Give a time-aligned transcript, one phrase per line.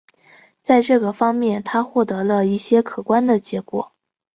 [0.63, 3.91] 在这个方面他获得了一些可观的结果。